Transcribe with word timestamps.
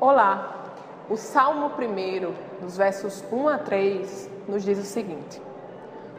Olá! 0.00 0.54
O 1.10 1.16
Salmo 1.16 1.72
1, 1.76 2.62
nos 2.62 2.76
versos 2.76 3.24
1 3.32 3.48
a 3.48 3.58
3, 3.58 4.30
nos 4.46 4.62
diz 4.62 4.78
o 4.78 4.84
seguinte: 4.84 5.42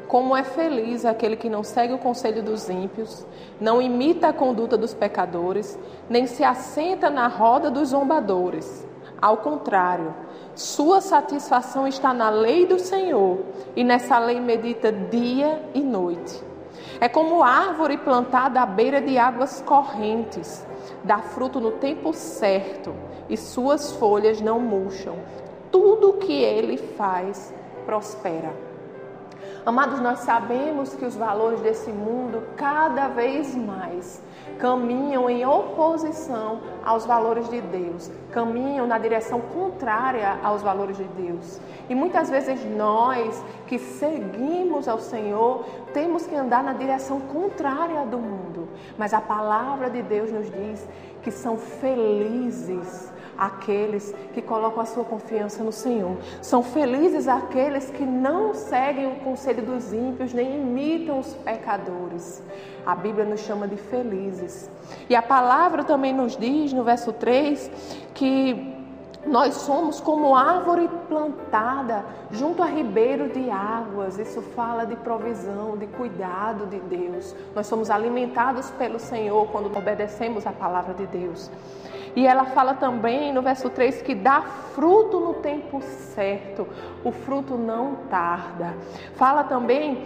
Como 0.06 0.36
é 0.36 0.44
feliz 0.44 1.06
aquele 1.06 1.38
que 1.38 1.50
não 1.50 1.64
segue 1.64 1.94
o 1.94 1.98
conselho 1.98 2.44
dos 2.44 2.70
ímpios, 2.70 3.26
não 3.58 3.82
imita 3.82 4.28
a 4.28 4.34
conduta 4.34 4.76
dos 4.76 4.94
pecadores, 4.94 5.80
nem 6.10 6.28
se 6.28 6.44
assenta 6.44 7.10
na 7.10 7.30
roda 7.30 7.72
dos 7.72 7.90
zombadores. 7.90 8.86
Ao 9.22 9.38
contrário, 9.38 10.14
sua 10.56 11.00
satisfação 11.00 11.88
está 11.88 12.14
na 12.14 12.30
lei 12.30 12.66
do 12.66 12.80
Senhor, 12.80 13.40
e 13.78 13.84
nessa 13.86 14.20
lei 14.20 14.42
medita 14.42 14.92
dia 14.92 15.64
e 15.74 15.80
noite. 15.80 16.44
É 17.00 17.08
como 17.08 17.42
árvore 17.42 17.98
plantada 17.98 18.60
à 18.60 18.66
beira 18.66 19.02
de 19.02 19.18
águas 19.18 19.62
correntes, 19.66 20.68
dá 21.04 21.20
fruto 21.20 21.60
no 21.60 21.72
tempo 21.72 22.14
certo 22.14 22.94
e 23.30 23.38
suas 23.38 23.92
folhas 23.94 24.42
não 24.42 24.60
murcham. 24.60 25.16
Tudo 25.72 26.14
que 26.14 26.34
ele 26.34 26.78
faz 26.78 27.54
prospera. 27.86 28.69
Amados, 29.66 30.00
nós 30.00 30.20
sabemos 30.20 30.94
que 30.96 31.06
os 31.06 31.16
valores 31.16 31.60
desse 31.62 31.92
mundo 31.92 32.44
cada 32.56 33.08
vez 33.08 33.56
mais 33.56 34.22
caminham 34.58 35.30
em 35.30 35.46
oposição 35.46 36.60
aos 36.84 37.06
valores 37.06 37.48
de 37.50 37.62
Deus, 37.62 38.12
caminham 38.32 38.86
na 38.86 38.98
direção 38.98 39.40
contrária 39.40 40.38
aos 40.44 40.62
valores 40.62 40.98
de 40.98 41.04
Deus. 41.04 41.60
E 41.90 41.96
muitas 41.96 42.30
vezes 42.30 42.64
nós 42.76 43.44
que 43.68 43.80
seguimos 43.80 44.88
ao 44.88 45.00
Senhor 45.00 45.64
temos 45.94 46.28
que 46.28 46.36
andar 46.36 46.64
na 46.64 46.74
direção 46.74 47.20
contrária 47.22 48.06
do 48.06 48.18
mundo. 48.18 48.68
Mas 48.98 49.14
a 49.14 49.22
palavra 49.22 49.90
de 49.90 50.02
Deus 50.02 50.32
nos 50.32 50.50
diz 50.52 50.88
que 51.22 51.32
são 51.32 51.58
felizes 51.58 52.79
aqueles 53.40 54.14
que 54.34 54.42
colocam 54.42 54.82
a 54.82 54.86
sua 54.86 55.06
confiança 55.06 55.64
no 55.64 55.72
Senhor. 55.72 56.18
São 56.42 56.62
felizes 56.62 57.28
aqueles 57.28 57.90
que 57.90 58.06
não 58.06 58.54
seguem 58.54 59.08
o 59.08 59.16
conselho 59.22 59.64
dos 59.64 59.94
ímpios, 59.94 60.34
nem 60.34 60.62
imitam 60.62 61.20
os 61.20 61.34
pecadores. 61.36 62.44
A 62.86 62.96
Bíblia 62.96 63.26
nos 63.26 63.40
chama 63.40 63.68
de 63.68 63.78
felizes. 63.78 64.70
E 65.10 65.16
a 65.16 65.22
palavra 65.22 65.84
também 65.84 66.14
nos 66.14 66.36
diz, 66.36 66.74
no 66.74 66.84
verso 66.84 67.14
3, 67.14 67.72
que 68.14 68.78
nós 69.26 69.54
somos 69.56 70.00
como 70.00 70.36
árvore 70.36 70.90
plantada 71.08 72.06
junto 72.32 72.64
a 72.64 72.66
ribeiro 72.66 73.30
de 73.30 73.50
águas. 73.50 74.18
Isso 74.18 74.42
fala 74.42 74.86
de 74.86 74.96
provisão, 74.96 75.78
de 75.78 75.88
cuidado 75.88 76.66
de 76.68 76.80
Deus. 76.80 77.36
Nós 77.54 77.68
somos 77.68 77.90
alimentados 77.90 78.72
pelo 78.72 79.00
Senhor 79.00 79.48
quando 79.48 79.66
obedecemos 79.76 80.48
a 80.48 80.52
palavra 80.52 80.94
de 80.94 81.06
Deus. 81.08 81.52
E 82.16 82.26
ela 82.26 82.46
fala 82.46 82.74
também 82.74 83.34
no 83.34 83.42
verso 83.42 83.70
3 83.70 84.02
que 84.02 84.16
dá 84.16 84.42
fruto 84.42 85.20
no 85.20 85.36
tempo 85.36 85.82
certo, 85.82 86.68
o 87.04 87.12
fruto 87.12 87.56
não 87.56 87.96
tarda. 88.10 88.76
Fala 89.16 89.44
também, 89.44 90.04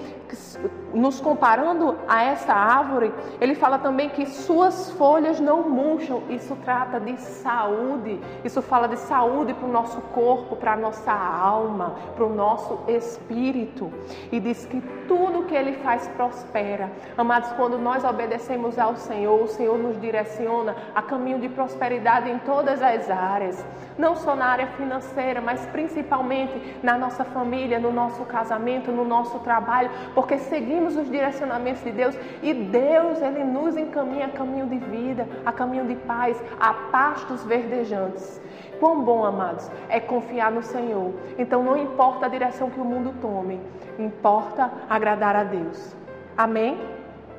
nos 0.94 1.20
comparando 1.20 1.96
a 2.08 2.24
essa 2.24 2.54
árvore, 2.54 3.14
ele 3.40 3.56
fala 3.56 3.78
também 3.80 4.10
que 4.10 4.26
suas 4.26 4.92
folhas 4.92 5.40
não 5.40 5.70
murcham. 5.70 6.24
Isso 6.30 6.56
trata 6.64 7.00
de 7.00 7.20
saúde, 7.20 8.20
isso 8.44 8.62
fala 8.62 8.88
de 8.88 8.98
saúde 8.98 9.54
para 9.54 9.68
o 9.68 9.72
nosso 9.72 10.02
corpo, 10.14 10.56
para 10.56 10.74
a 10.74 10.78
nossa 10.78 11.12
alma, 11.12 11.96
para 12.16 12.26
o 12.26 12.34
nosso 12.34 12.80
espírito. 12.88 13.92
E 14.32 14.40
diz 14.40 14.66
que 14.66 14.82
tudo 15.08 15.44
que 15.44 15.56
ele 15.56 15.74
faz 15.74 16.08
prospera. 16.10 16.90
Amados, 17.18 17.52
quando 17.54 17.78
nós 17.78 18.04
obedecemos 18.04 18.78
ao 18.78 18.96
Senhor, 18.96 19.42
o 19.42 19.48
Senhor 19.48 19.78
nos 19.78 20.00
direciona 20.00 20.76
a 20.96 21.02
caminho 21.02 21.40
de 21.40 21.50
prosperidade 21.50 22.30
em 22.30 22.40
todas 22.40 22.82
as 22.82 23.10
áreas, 23.10 23.66
não 23.98 24.16
só 24.16 24.36
na 24.36 24.46
área 24.46 24.68
financeira, 24.68 25.42
mas 25.42 25.66
principalmente 25.68 26.78
na 26.82 26.98
nossa 26.98 27.24
família, 27.24 27.80
no 27.80 27.92
nosso 27.92 28.24
casamento, 28.26 28.92
no 28.92 29.06
nosso 29.06 29.40
trabalho, 29.40 29.90
porque 30.14 30.38
seguimos 30.38 30.96
os 30.96 31.10
direcionamentos 31.10 31.84
de 31.84 31.92
Deus 31.92 32.18
e 32.42 32.54
Deus, 32.54 33.22
Ele 33.22 33.44
nos 33.44 33.78
encaminha 33.78 34.26
a 34.26 34.30
caminho 34.30 34.66
de 34.68 34.78
vida, 34.78 35.28
a 35.46 35.52
caminho 35.52 35.86
de 35.86 35.96
paz, 35.96 36.42
a 36.60 36.74
pastos 36.74 37.44
verdejantes. 37.44 38.42
Quão 38.80 39.02
bom, 39.04 39.24
amados, 39.24 39.70
é 39.88 40.00
confiar 40.00 40.52
no 40.52 40.62
Senhor. 40.62 41.14
Então 41.38 41.64
não 41.64 41.78
importa 41.78 42.26
a 42.26 42.30
direção 42.30 42.70
que 42.70 42.80
o 42.80 42.86
mundo 42.86 43.14
tome, 43.22 43.60
importa 43.98 44.72
agradar 44.96 45.36
a 45.36 45.44
Deus. 45.44 45.96
Amém? 46.38 46.80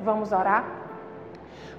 Vamos 0.02 0.32
orar? 0.32 0.64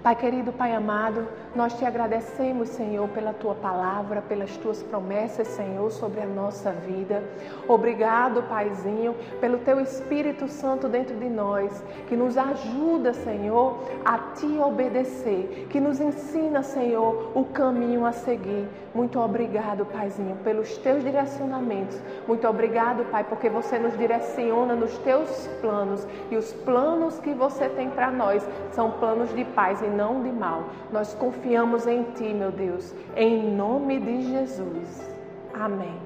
Pai 0.03 0.15
querido, 0.15 0.51
Pai 0.51 0.73
amado, 0.73 1.27
nós 1.55 1.77
te 1.77 1.85
agradecemos, 1.85 2.69
Senhor, 2.69 3.07
pela 3.09 3.33
tua 3.33 3.55
palavra, 3.55 4.21
pelas 4.21 4.55
tuas 4.57 4.83
promessas, 4.83 5.47
Senhor, 5.47 5.91
sobre 5.91 6.21
a 6.21 6.25
nossa 6.25 6.71
vida. 6.71 7.23
Obrigado, 7.67 8.43
Paizinho, 8.43 9.15
pelo 9.41 9.57
teu 9.59 9.79
Espírito 9.79 10.47
Santo 10.47 10.87
dentro 10.87 11.15
de 11.15 11.29
nós, 11.29 11.83
que 12.07 12.15
nos 12.15 12.37
ajuda, 12.37 13.13
Senhor, 13.13 13.79
a 14.03 14.17
te 14.35 14.57
obedecer, 14.59 15.67
que 15.69 15.79
nos 15.79 15.99
ensina, 15.99 16.61
Senhor, 16.61 17.31
o 17.33 17.45
caminho 17.45 18.05
a 18.05 18.11
seguir. 18.11 18.67
Muito 18.93 19.19
obrigado, 19.19 19.85
Paizinho, 19.85 20.37
pelos 20.37 20.77
teus 20.77 21.03
direcionamentos. 21.03 21.99
Muito 22.27 22.47
obrigado, 22.47 23.03
Pai, 23.11 23.23
porque 23.23 23.49
você 23.49 23.77
nos 23.77 23.97
direciona 23.97 24.75
nos 24.75 24.97
teus 24.99 25.47
planos 25.59 26.07
e 26.31 26.37
os 26.37 26.53
planos 26.53 27.19
que 27.19 27.33
você 27.33 27.67
tem 27.69 27.89
para 27.89 28.09
nós 28.11 28.47
são 28.71 28.91
planos 28.91 29.33
de 29.33 29.43
paz 29.75 29.81
e 29.81 29.87
não 29.87 30.23
de 30.23 30.31
mal. 30.31 30.63
Nós 30.91 31.13
confiamos 31.13 31.85
em 31.85 32.03
Ti, 32.13 32.33
meu 32.33 32.51
Deus, 32.51 32.93
em 33.15 33.55
nome 33.55 33.99
de 33.99 34.21
Jesus. 34.21 35.15
Amém. 35.53 35.99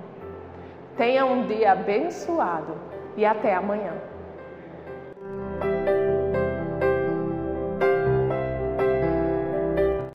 Tenha 0.98 1.26
um 1.26 1.46
dia 1.46 1.74
abençoado 1.74 2.74
e 3.16 3.26
até 3.26 3.54
amanhã. 3.54 3.94